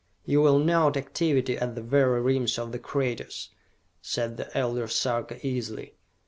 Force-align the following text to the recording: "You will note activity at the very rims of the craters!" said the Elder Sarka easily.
"You 0.25 0.41
will 0.41 0.57
note 0.57 0.97
activity 0.97 1.59
at 1.59 1.75
the 1.75 1.81
very 1.83 2.19
rims 2.21 2.57
of 2.57 2.71
the 2.71 2.79
craters!" 2.79 3.49
said 4.01 4.35
the 4.35 4.57
Elder 4.57 4.87
Sarka 4.87 5.37
easily. 5.45 5.93